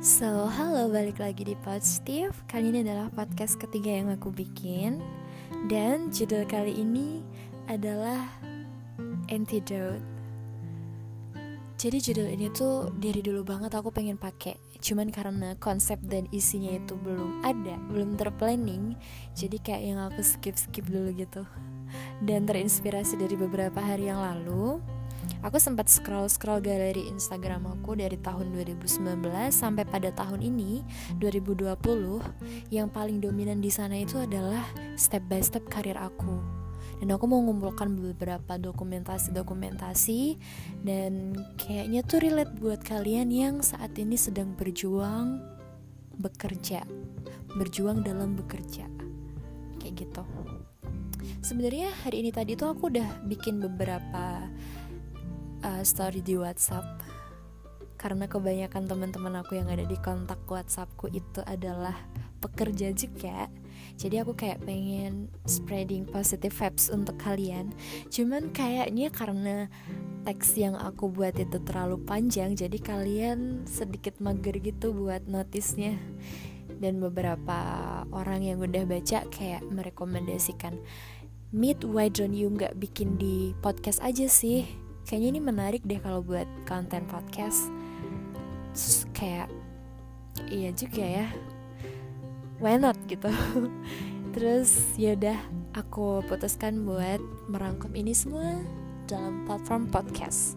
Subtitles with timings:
[0.00, 4.96] So, halo balik lagi di Positif Kali ini adalah podcast ketiga yang aku bikin.
[5.68, 7.20] Dan judul kali ini
[7.68, 8.24] adalah
[9.28, 10.00] Antidote.
[11.76, 14.56] Jadi judul ini tuh dari dulu banget aku pengen pakai.
[14.80, 18.96] Cuman karena konsep dan isinya itu belum ada, belum terplanning
[19.36, 21.44] Jadi kayak yang aku skip-skip dulu gitu.
[22.24, 24.80] Dan terinspirasi dari beberapa hari yang lalu
[25.40, 30.84] Aku sempat scroll-scroll galeri Instagram aku dari tahun 2019 sampai pada tahun ini
[31.16, 31.80] 2020
[32.68, 34.60] yang paling dominan di sana itu adalah
[35.00, 36.44] step by step karir aku.
[37.00, 40.36] Dan aku mau mengumpulkan beberapa dokumentasi-dokumentasi
[40.84, 45.40] dan kayaknya tuh relate buat kalian yang saat ini sedang berjuang
[46.20, 46.84] bekerja,
[47.56, 48.84] berjuang dalam bekerja.
[49.80, 50.24] Kayak gitu.
[51.40, 54.44] Sebenarnya hari ini tadi tuh aku udah bikin beberapa
[55.64, 56.84] uh, story di WhatsApp.
[58.00, 61.94] Karena kebanyakan teman-teman aku yang ada di kontak WhatsAppku itu adalah
[62.40, 63.52] pekerja juga
[64.00, 67.72] jadi aku kayak pengen spreading positive vibes untuk kalian.
[68.08, 69.68] Cuman kayaknya karena
[70.24, 76.00] teks yang aku buat itu terlalu panjang jadi kalian sedikit mager gitu buat notisnya.
[76.80, 77.60] Dan beberapa
[78.08, 80.80] orang yang udah baca kayak merekomendasikan
[81.50, 84.62] Meet why don't you nggak bikin di podcast aja sih
[85.10, 87.66] kayaknya ini menarik deh kalau buat konten podcast.
[88.70, 89.50] Terus kayak
[90.46, 91.26] iya juga ya.
[92.62, 93.26] Why not gitu.
[94.38, 95.34] Terus yaudah
[95.74, 97.18] aku putuskan buat
[97.50, 98.62] merangkum ini semua
[99.10, 100.54] dalam platform podcast.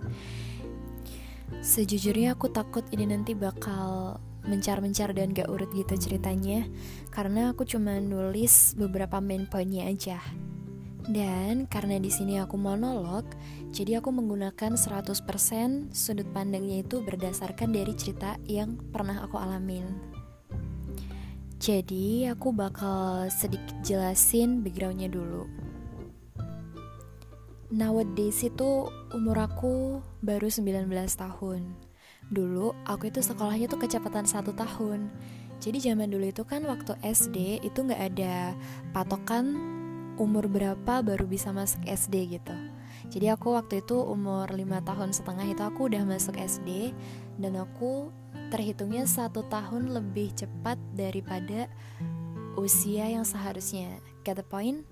[1.65, 6.69] Sejujurnya aku takut ini nanti bakal mencar-mencar dan gak urut gitu ceritanya.
[7.09, 10.21] Karena aku cuma nulis beberapa main pointnya aja
[11.11, 13.27] dan karena di sini aku monolog,
[13.75, 19.83] jadi aku menggunakan 100% sudut pandangnya itu berdasarkan dari cerita yang pernah aku alamin.
[21.59, 25.43] Jadi aku bakal sedikit jelasin backgroundnya dulu.
[27.71, 30.87] Nowadays itu umur aku baru 19
[31.19, 31.67] tahun.
[32.31, 35.11] Dulu aku itu sekolahnya tuh kecepatan satu tahun.
[35.59, 38.55] Jadi zaman dulu itu kan waktu SD itu nggak ada
[38.91, 39.73] patokan
[40.17, 42.55] umur berapa baru bisa masuk SD gitu.
[43.09, 46.95] Jadi aku waktu itu umur 5 tahun setengah itu aku udah masuk SD
[47.37, 48.13] dan aku
[48.53, 51.67] terhitungnya satu tahun lebih cepat daripada
[52.55, 53.97] usia yang seharusnya.
[54.21, 54.85] Get the point?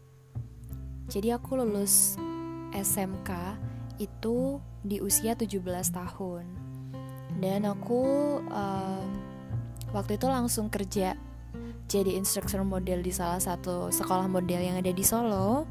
[1.07, 2.17] Jadi aku lulus
[2.73, 3.59] SMK
[4.01, 5.61] itu di usia 17
[5.93, 6.45] tahun.
[7.37, 8.03] Dan aku
[8.49, 9.05] uh,
[9.95, 11.15] waktu itu langsung kerja
[11.91, 15.67] jadi instructor model di salah satu sekolah model yang ada di Solo.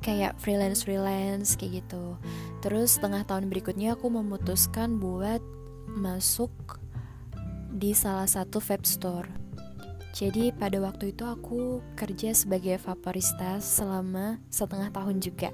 [0.00, 2.16] Kayak freelance freelance kayak gitu.
[2.64, 5.44] Terus setengah tahun berikutnya aku memutuskan buat
[5.92, 6.50] masuk
[7.76, 9.28] di salah satu vape store.
[10.16, 15.52] Jadi pada waktu itu aku kerja sebagai vaporista selama setengah tahun juga.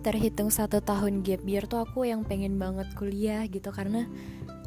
[0.00, 4.08] Terhitung satu tahun gap year tuh aku yang pengen banget kuliah gitu karena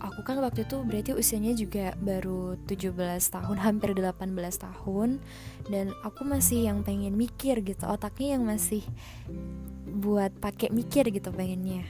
[0.04, 2.92] aku kan waktu itu berarti usianya juga baru 17
[3.32, 5.24] tahun, hampir 18 tahun
[5.72, 8.84] dan aku masih yang pengen mikir gitu, otaknya yang masih
[9.88, 11.88] buat pakai mikir gitu pengennya.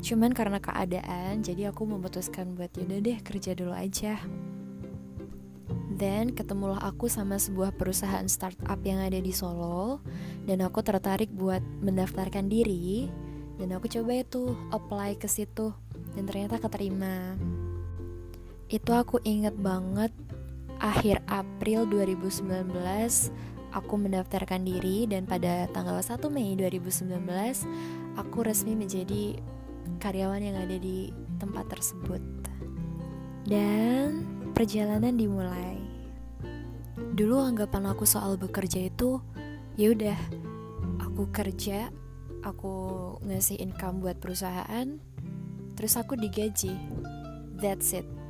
[0.00, 4.16] Cuman karena keadaan, jadi aku memutuskan buat yaudah deh kerja dulu aja.
[5.96, 10.04] Dan ketemulah aku sama sebuah perusahaan startup yang ada di Solo
[10.44, 13.08] Dan aku tertarik buat mendaftarkan diri
[13.56, 15.72] Dan aku coba itu apply ke situ
[16.16, 17.36] dan ternyata keterima
[18.66, 20.10] itu aku inget banget
[20.82, 22.74] akhir April 2019
[23.70, 27.14] aku mendaftarkan diri dan pada tanggal 1 Mei 2019
[28.18, 29.38] aku resmi menjadi
[30.02, 32.18] karyawan yang ada di tempat tersebut.
[33.46, 35.78] Dan perjalanan dimulai.
[37.14, 39.22] Dulu anggapan aku soal bekerja itu
[39.78, 40.18] ya udah
[40.98, 41.94] aku kerja
[42.42, 42.74] aku
[43.22, 44.98] ngasih income buat perusahaan
[45.78, 46.74] terus aku digaji.
[47.62, 48.25] That's it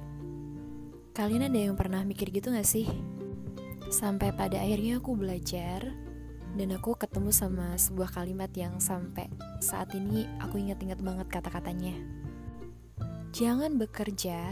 [1.17, 2.85] kalian ada yang pernah mikir gitu gak sih?
[3.89, 5.81] Sampai pada akhirnya aku belajar
[6.53, 9.25] dan aku ketemu sama sebuah kalimat yang sampai
[9.65, 11.97] saat ini aku ingat-ingat banget kata-katanya.
[13.33, 14.45] Jangan bekerja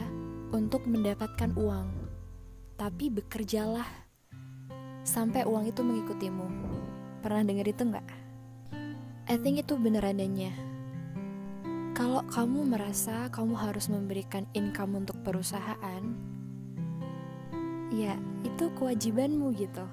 [0.56, 1.92] untuk mendapatkan uang
[2.80, 3.84] tapi bekerjalah.
[5.04, 6.48] Sampai uang itu mengikutimu.
[7.20, 8.08] Pernah denger itu nggak?
[9.28, 10.48] I think itu bener adanya.
[11.92, 16.33] Kalau kamu merasa kamu harus memberikan income untuk perusahaan,
[17.94, 19.86] ya itu kewajibanmu gitu.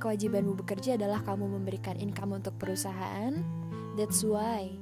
[0.00, 3.36] Kewajibanmu bekerja adalah kamu memberikan income untuk perusahaan.
[4.00, 4.72] That's why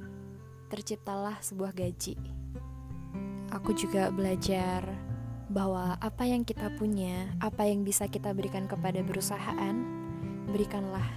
[0.71, 2.15] terciptalah sebuah gaji.
[3.51, 4.85] Aku juga belajar
[5.49, 9.75] bahwa apa yang kita punya, apa yang bisa kita berikan kepada perusahaan,
[10.53, 11.09] berikanlah.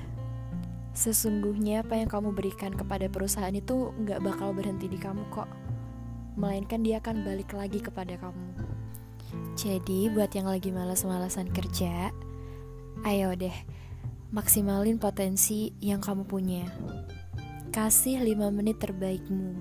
[0.97, 5.49] Sesungguhnya apa yang kamu berikan kepada perusahaan itu nggak bakal berhenti di kamu kok,
[6.41, 8.72] melainkan dia akan balik lagi kepada kamu.
[9.57, 12.11] Jadi buat yang lagi malas-malasan kerja,
[13.05, 13.55] ayo deh
[14.33, 16.65] maksimalin potensi yang kamu punya.
[17.69, 19.61] Kasih 5 menit terbaikmu.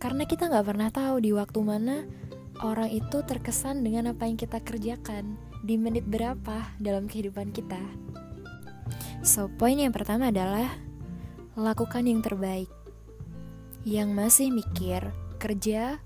[0.00, 2.08] Karena kita nggak pernah tahu di waktu mana
[2.64, 7.80] orang itu terkesan dengan apa yang kita kerjakan di menit berapa dalam kehidupan kita.
[9.20, 10.72] So, poin yang pertama adalah
[11.58, 12.70] lakukan yang terbaik.
[13.84, 15.02] Yang masih mikir
[15.36, 16.00] kerja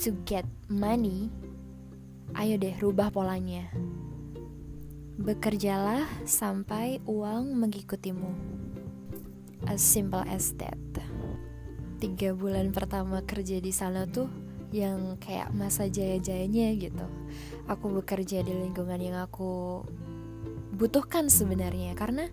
[0.00, 1.28] to get money,
[2.34, 3.66] ayo deh rubah polanya.
[5.20, 8.32] Bekerjalah sampai uang mengikutimu.
[9.68, 10.78] As simple as that.
[12.00, 14.30] Tiga bulan pertama kerja di sana tuh
[14.72, 17.06] yang kayak masa jaya-jayanya gitu.
[17.68, 19.84] Aku bekerja di lingkungan yang aku
[20.80, 22.32] butuhkan sebenarnya karena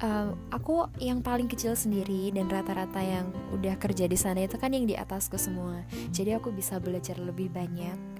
[0.00, 4.72] uh, aku yang paling kecil sendiri dan rata-rata yang udah kerja di sana itu kan
[4.72, 5.84] yang di atasku semua.
[6.10, 8.11] Jadi aku bisa belajar lebih banyak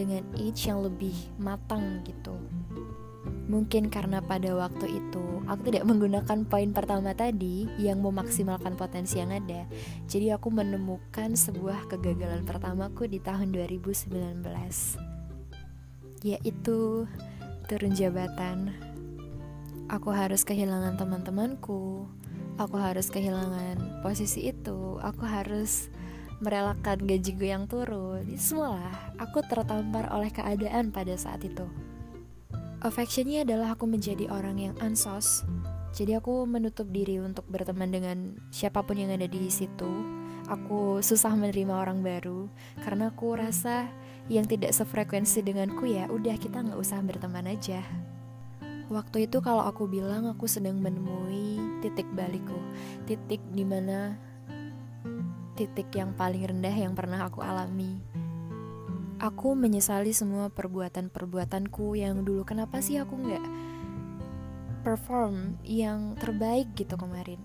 [0.00, 2.32] dengan age yang lebih matang gitu.
[3.50, 9.34] Mungkin karena pada waktu itu aku tidak menggunakan poin pertama tadi yang memaksimalkan potensi yang
[9.34, 9.66] ada.
[10.08, 14.40] Jadi aku menemukan sebuah kegagalan pertamaku di tahun 2019.
[16.24, 17.10] Yaitu
[17.66, 18.72] turun jabatan.
[19.90, 22.06] Aku harus kehilangan teman-temanku.
[22.56, 24.96] Aku harus kehilangan posisi itu.
[25.02, 25.90] Aku harus
[26.40, 28.24] merelakan gajiku yang turun.
[28.34, 31.68] Semualah, aku tertampar oleh keadaan pada saat itu.
[32.80, 35.44] Affectionnya adalah aku menjadi orang yang ansos.
[35.92, 39.90] Jadi aku menutup diri untuk berteman dengan siapa pun yang ada di situ.
[40.48, 42.48] Aku susah menerima orang baru
[42.80, 43.86] karena aku rasa
[44.32, 47.84] yang tidak sefrekuensi denganku ya udah kita nggak usah berteman aja.
[48.90, 52.58] Waktu itu kalau aku bilang aku sedang menemui titik balikku,
[53.06, 54.18] titik di mana
[55.60, 58.00] titik yang paling rendah yang pernah aku alami
[59.20, 63.44] Aku menyesali semua perbuatan-perbuatanku yang dulu kenapa sih aku nggak
[64.80, 67.36] perform yang terbaik gitu kemarin.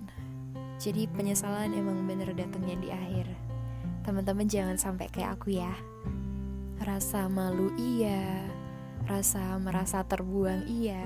[0.79, 3.27] Jadi penyesalan emang bener datangnya di akhir.
[4.07, 5.75] Teman-teman jangan sampai kayak aku ya.
[6.79, 8.47] Rasa malu iya,
[9.03, 11.03] rasa merasa terbuang iya.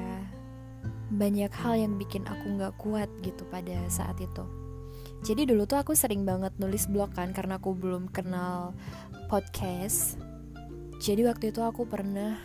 [1.10, 4.46] Banyak hal yang bikin aku nggak kuat gitu pada saat itu.
[5.20, 8.72] Jadi dulu tuh aku sering banget nulis blog kan karena aku belum kenal
[9.28, 10.16] podcast.
[11.00, 12.40] Jadi waktu itu aku pernah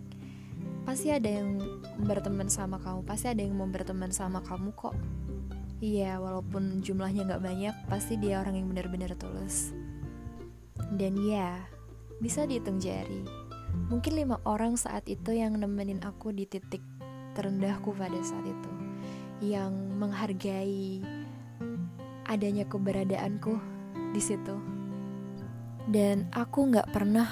[0.88, 1.60] Pasti ada yang
[2.08, 4.96] berteman sama kamu, pasti ada yang mau berteman sama kamu kok.
[5.77, 9.77] Iya, walaupun jumlahnya nggak banyak, pasti dia orang yang benar-benar tulus.
[10.98, 11.62] Dan ya,
[12.17, 13.22] bisa dihitung jari.
[13.93, 16.81] Mungkin lima orang saat itu yang nemenin aku di titik
[17.38, 18.72] terendahku pada saat itu,
[19.53, 19.69] yang
[20.01, 21.05] menghargai
[22.25, 23.53] adanya keberadaanku
[24.17, 24.57] di situ.
[25.93, 27.29] Dan aku nggak pernah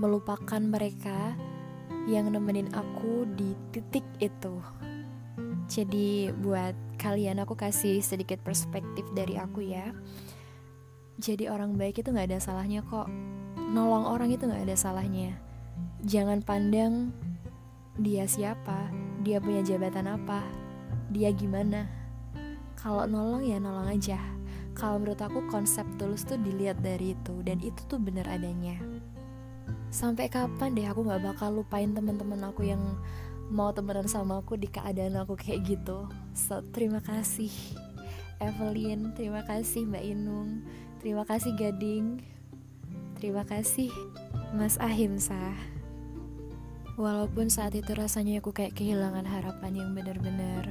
[0.00, 1.36] melupakan mereka
[2.08, 4.56] yang nemenin aku di titik itu.
[5.68, 9.92] Jadi buat kalian aku kasih sedikit perspektif dari aku ya.
[11.20, 13.12] Jadi orang baik itu nggak ada salahnya kok
[13.74, 15.34] nolong orang itu gak ada salahnya.
[16.06, 17.10] Jangan pandang
[17.98, 18.90] dia siapa,
[19.26, 20.46] dia punya jabatan apa,
[21.10, 21.90] dia gimana.
[22.78, 24.22] Kalau nolong ya nolong aja.
[24.74, 28.78] Kalau menurut aku konsep tulus tuh dilihat dari itu dan itu tuh bener adanya.
[29.94, 32.82] Sampai kapan deh aku gak bakal lupain teman-teman aku yang
[33.52, 36.08] mau temenan sama aku di keadaan aku kayak gitu.
[36.32, 37.52] So terima kasih
[38.40, 39.12] Evelyn.
[39.16, 40.64] Terima kasih Mbak Inung.
[41.00, 42.20] Terima kasih Gading.
[43.20, 43.92] Terima kasih
[44.56, 45.54] Mas Ahimsa.
[46.94, 50.70] Walaupun saat itu rasanya aku kayak kehilangan harapan yang benar-benar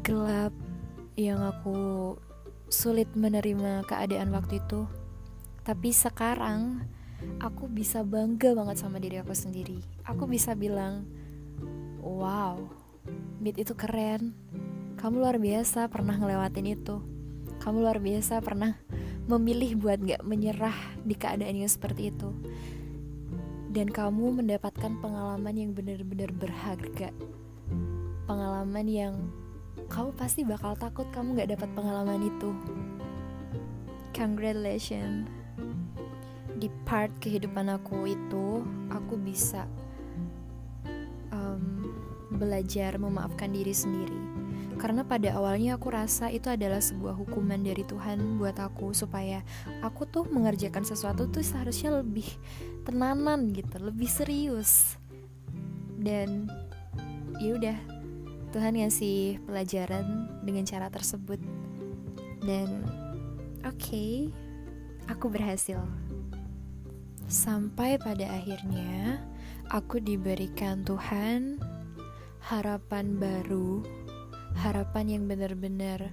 [0.00, 0.54] gelap
[1.12, 2.16] yang aku
[2.72, 4.88] sulit menerima keadaan waktu itu.
[5.60, 6.88] Tapi sekarang
[7.36, 9.84] aku bisa bangga banget sama diri aku sendiri.
[10.08, 11.04] Aku bisa bilang
[12.00, 12.80] wow
[13.40, 14.36] Beat itu keren.
[15.00, 17.00] Kamu luar biasa pernah ngelewatin itu.
[17.60, 18.76] Kamu luar biasa pernah
[19.24, 22.36] memilih buat gak menyerah di keadaan yang seperti itu.
[23.70, 27.14] Dan kamu mendapatkan pengalaman yang benar-benar berharga.
[28.28, 29.14] Pengalaman yang
[29.88, 32.52] kamu pasti bakal takut kamu gak dapat pengalaman itu.
[34.12, 35.24] Congratulations.
[36.60, 38.60] Di part kehidupan aku itu
[38.92, 39.64] aku bisa
[42.40, 44.40] belajar memaafkan diri sendiri
[44.80, 49.44] karena pada awalnya aku rasa itu adalah sebuah hukuman dari Tuhan buat aku supaya
[49.84, 52.24] aku tuh mengerjakan sesuatu tuh seharusnya lebih
[52.88, 54.96] tenanan gitu, lebih serius.
[56.00, 56.48] Dan
[57.44, 57.76] ya udah,
[58.56, 61.44] Tuhan ngasih pelajaran dengan cara tersebut.
[62.40, 62.88] Dan
[63.60, 64.32] oke, okay,
[65.12, 65.84] aku berhasil.
[67.28, 69.20] Sampai pada akhirnya
[69.68, 71.60] aku diberikan Tuhan
[72.40, 73.84] harapan baru,
[74.56, 76.12] harapan yang benar-benar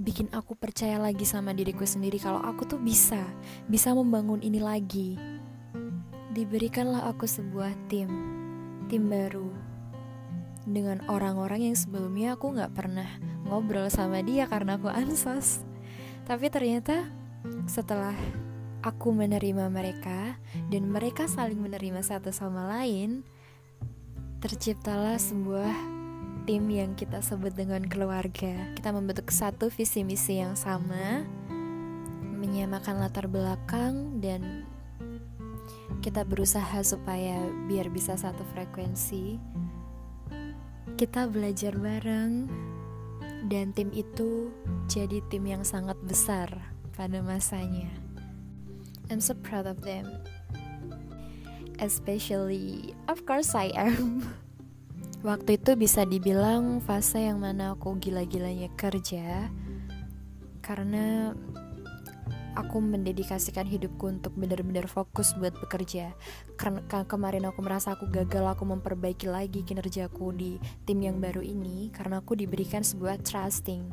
[0.00, 3.20] bikin aku percaya lagi sama diriku sendiri kalau aku tuh bisa,
[3.68, 5.16] bisa membangun ini lagi.
[6.32, 8.08] Diberikanlah aku sebuah tim,
[8.88, 9.52] tim baru
[10.64, 13.08] dengan orang-orang yang sebelumnya aku nggak pernah
[13.46, 15.66] ngobrol sama dia karena aku ansos.
[16.24, 17.10] Tapi ternyata
[17.66, 18.14] setelah
[18.82, 20.38] aku menerima mereka
[20.70, 23.26] dan mereka saling menerima satu sama lain,
[24.42, 25.70] terciptalah sebuah
[26.50, 28.74] tim yang kita sebut dengan keluarga.
[28.74, 31.22] Kita membentuk satu visi misi yang sama,
[32.42, 34.66] menyamakan latar belakang dan
[36.02, 37.38] kita berusaha supaya
[37.70, 39.38] biar bisa satu frekuensi.
[40.98, 42.50] Kita belajar bareng
[43.46, 44.50] dan tim itu
[44.90, 46.50] jadi tim yang sangat besar
[46.98, 47.94] pada masanya.
[49.06, 50.10] I'm so proud of them.
[51.82, 54.22] Especially, of course I am.
[55.26, 59.50] Waktu itu bisa dibilang fase yang mana aku gila-gilanya kerja
[60.62, 61.34] karena
[62.54, 66.14] aku mendedikasikan hidupku untuk benar-benar fokus buat bekerja.
[66.54, 71.90] Karena kemarin aku merasa aku gagal, aku memperbaiki lagi kinerjaku di tim yang baru ini
[71.90, 73.90] karena aku diberikan sebuah trusting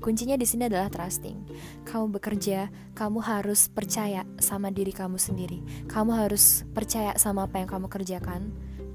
[0.00, 1.36] Kuncinya di sini adalah trusting.
[1.84, 5.60] Kamu bekerja, kamu harus percaya sama diri kamu sendiri.
[5.92, 8.48] Kamu harus percaya sama apa yang kamu kerjakan.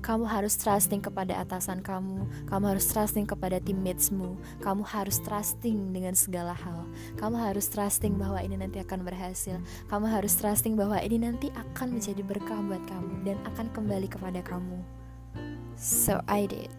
[0.05, 2.29] Kamu harus trusting kepada atasan kamu.
[2.45, 4.37] Kamu harus trusting kepada teammatesmu.
[4.61, 6.85] Kamu harus trusting dengan segala hal.
[7.17, 9.57] Kamu harus trusting bahwa ini nanti akan berhasil.
[9.89, 14.45] Kamu harus trusting bahwa ini nanti akan menjadi berkah buat kamu dan akan kembali kepada
[14.45, 14.77] kamu.
[15.73, 16.69] So I did.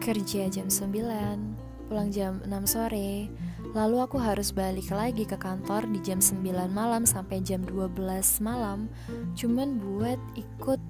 [0.00, 1.61] Kerja jam 9
[1.92, 3.28] pulang jam 6 sore.
[3.76, 6.40] Lalu aku harus balik lagi ke kantor di jam 9
[6.72, 7.92] malam sampai jam 12
[8.40, 8.88] malam.
[9.36, 10.80] Cuman buat ikut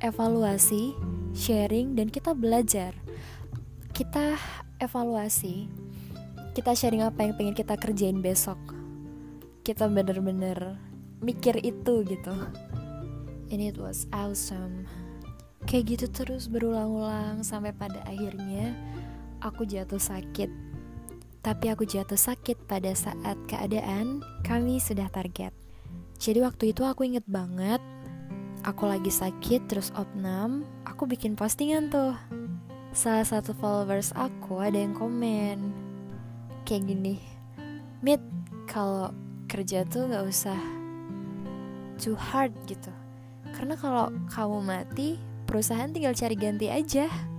[0.00, 0.96] evaluasi,
[1.36, 2.96] sharing, dan kita belajar.
[3.92, 4.40] Kita
[4.80, 5.68] evaluasi.
[6.56, 8.56] Kita sharing apa yang pengen kita kerjain besok.
[9.60, 10.80] Kita bener-bener
[11.20, 12.32] mikir itu gitu.
[13.52, 14.88] And it was awesome.
[15.68, 18.72] Kayak gitu terus berulang-ulang sampai pada akhirnya
[19.40, 20.48] aku jatuh sakit.
[21.40, 25.56] Tapi aku jatuh sakit pada saat keadaan kami sudah target.
[26.20, 27.80] Jadi waktu itu aku inget banget,
[28.60, 32.12] aku lagi sakit terus opnam, aku bikin postingan tuh.
[32.92, 35.72] Salah satu followers aku ada yang komen
[36.68, 37.16] kayak gini,
[38.04, 38.20] Mit,
[38.68, 39.12] kalau
[39.48, 40.60] kerja tuh gak usah
[41.96, 42.92] too hard gitu.
[43.56, 45.16] Karena kalau kamu mati,
[45.48, 47.29] perusahaan tinggal cari ganti aja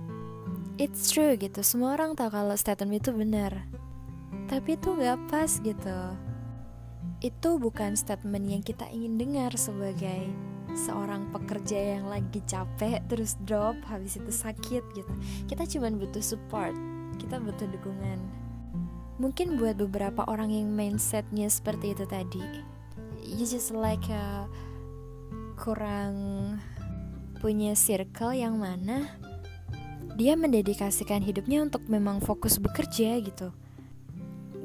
[0.78, 3.64] it's true gitu semua orang tahu kalau statement itu benar.
[4.46, 5.98] Tapi itu nggak pas gitu.
[7.20, 10.28] Itu bukan statement yang kita ingin dengar sebagai
[10.72, 15.12] seorang pekerja yang lagi capek terus drop habis itu sakit gitu.
[15.48, 16.72] Kita cuma butuh support
[17.22, 18.18] kita butuh dukungan.
[19.20, 22.42] Mungkin buat beberapa orang yang mindsetnya seperti itu tadi.
[23.22, 24.48] You just like a
[25.54, 26.58] kurang
[27.38, 29.14] punya circle yang mana
[30.16, 33.52] dia mendedikasikan hidupnya untuk memang fokus bekerja gitu.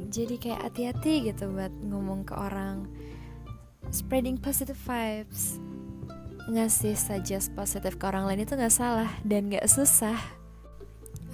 [0.07, 2.87] Jadi kayak hati-hati gitu buat ngomong ke orang.
[3.91, 5.59] Spreading positive vibes.
[6.47, 10.15] Ngasih suggest positif ke orang lain itu gak salah dan gak susah.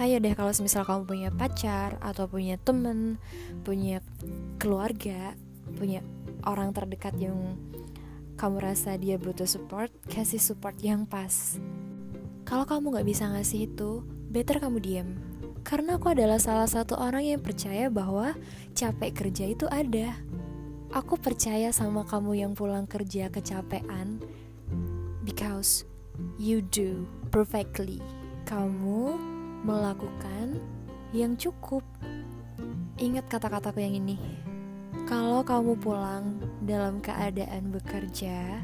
[0.02, 3.22] Ayo deh kalau misal kamu punya pacar atau punya temen
[3.62, 4.02] punya
[4.58, 5.38] keluarga
[5.78, 6.02] punya
[6.50, 7.62] orang terdekat yang
[8.36, 11.62] kamu rasa dia butuh support kasih support yang pas
[12.54, 15.10] kalau kamu gak bisa ngasih itu better kamu diam
[15.66, 18.38] karena aku adalah salah satu orang yang percaya bahwa
[18.78, 20.14] capek kerja itu ada
[20.94, 24.22] aku percaya sama kamu yang pulang kerja kecapean
[25.26, 25.90] because
[26.38, 27.98] you do perfectly.
[28.46, 29.18] Kamu
[29.64, 30.60] melakukan
[31.16, 31.82] yang cukup.
[33.00, 34.20] Ingat kata-kataku yang ini.
[35.10, 38.62] Kalau kamu pulang dalam keadaan bekerja,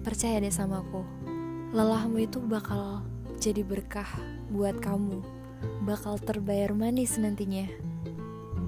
[0.00, 1.25] percaya deh sama aku.
[1.74, 3.02] Lelahmu itu bakal
[3.42, 4.06] jadi berkah
[4.52, 5.22] buat kamu.
[5.82, 7.66] Bakal terbayar manis nantinya.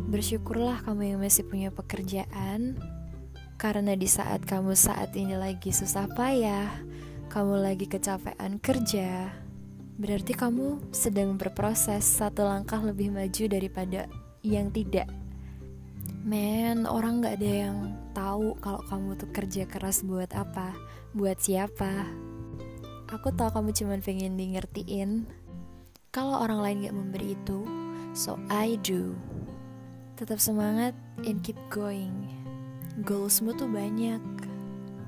[0.09, 2.81] Bersyukurlah kamu yang masih punya pekerjaan,
[3.61, 6.71] karena di saat kamu saat ini lagi susah payah,
[7.28, 9.28] kamu lagi kecapean kerja,
[10.00, 14.09] berarti kamu sedang berproses satu langkah lebih maju daripada
[14.40, 15.11] yang tidak.
[16.25, 17.76] Men, orang gak ada yang
[18.17, 20.73] tahu kalau kamu tuh kerja keras buat apa,
[21.12, 22.28] buat siapa.
[23.09, 25.25] Aku tahu kamu cuma pengen di ngertiin.
[26.12, 27.65] Kalau orang lain gak memberi itu,
[28.12, 29.17] so I do.
[30.21, 30.93] Tetap semangat
[31.25, 32.29] and keep going.
[33.09, 34.21] Goalsmu tuh banyak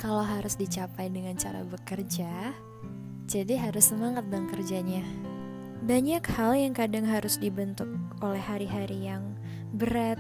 [0.00, 2.56] kalau harus dicapai dengan cara bekerja,
[3.28, 5.04] jadi harus semangat dong kerjanya.
[5.84, 7.92] Banyak hal yang kadang harus dibentuk
[8.24, 9.36] oleh hari-hari yang
[9.76, 10.16] berat.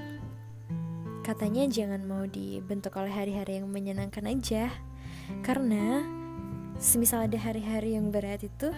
[1.24, 4.68] Katanya jangan mau dibentuk oleh hari-hari yang menyenangkan aja.
[5.40, 6.19] Karena
[6.80, 8.72] semisal ada hari-hari yang berat itu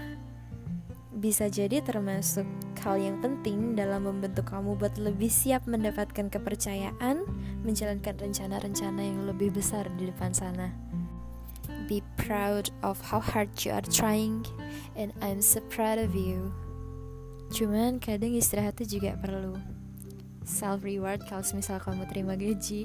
[1.22, 2.42] bisa jadi termasuk
[2.82, 7.22] hal yang penting dalam membentuk kamu buat lebih siap mendapatkan kepercayaan,
[7.62, 10.74] menjalankan rencana-rencana yang lebih besar di depan sana.
[11.86, 14.42] Be proud of how hard you are trying,
[14.98, 16.50] and I'm so proud of you.
[17.54, 19.54] Cuman kadang istirahat itu juga perlu.
[20.42, 22.82] Self reward kalau misal kamu terima gaji.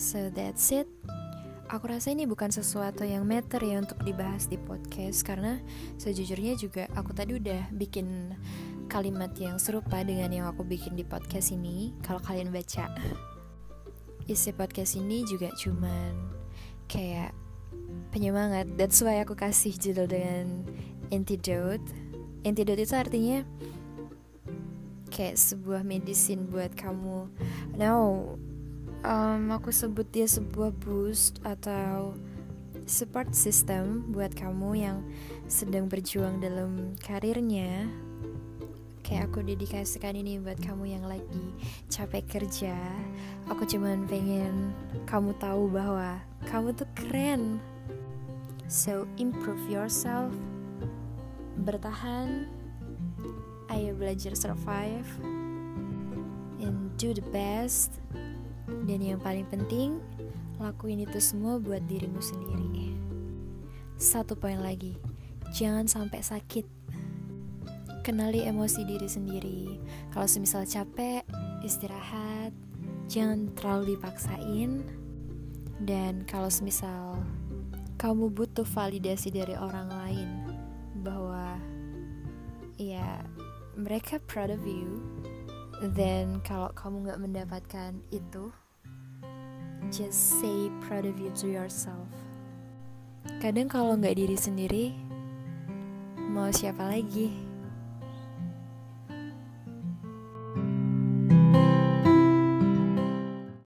[0.00, 0.88] So that's it.
[1.72, 5.56] Aku rasa ini bukan sesuatu yang meter ya untuk dibahas di podcast karena
[5.96, 8.36] sejujurnya juga aku tadi udah bikin
[8.92, 12.92] kalimat yang serupa dengan yang aku bikin di podcast ini kalau kalian baca.
[14.28, 16.12] Isi podcast ini juga cuman
[16.84, 17.32] kayak
[18.12, 18.68] penyemangat.
[18.76, 20.68] That's why aku kasih judul dengan
[21.08, 21.84] antidote.
[22.44, 23.40] Antidote itu artinya
[25.08, 27.32] kayak sebuah medicine buat kamu.
[27.80, 28.34] Now,
[29.04, 32.16] um, aku sebut dia sebuah boost atau
[32.88, 34.98] support system buat kamu yang
[35.46, 37.88] sedang berjuang dalam karirnya.
[39.04, 41.52] Kayak aku dedikasikan ini buat kamu yang lagi
[41.92, 42.72] capek kerja.
[43.52, 44.72] Aku cuman pengen
[45.04, 46.16] kamu tahu bahwa
[46.48, 47.60] kamu tuh keren.
[48.64, 50.32] So improve yourself.
[51.68, 52.48] Bertahan.
[53.68, 55.08] Ayo belajar survive.
[56.64, 58.00] And do the best
[58.84, 59.96] dan yang paling penting,
[60.60, 62.92] lakuin itu semua buat dirimu sendiri.
[63.96, 65.00] Satu poin lagi,
[65.56, 66.66] jangan sampai sakit.
[68.04, 69.62] Kenali emosi diri sendiri.
[70.12, 71.24] Kalau semisal capek,
[71.64, 72.52] istirahat,
[73.08, 74.84] jangan terlalu dipaksain.
[75.80, 77.24] Dan kalau semisal
[77.96, 80.28] kamu butuh validasi dari orang lain
[81.00, 81.56] bahwa
[82.76, 83.24] ya
[83.72, 85.00] mereka proud of you,
[85.96, 88.52] then kalau kamu nggak mendapatkan itu,
[89.94, 92.10] just say proud of you to yourself.
[93.38, 94.84] Kadang kalau nggak diri sendiri,
[96.18, 97.30] mau siapa lagi?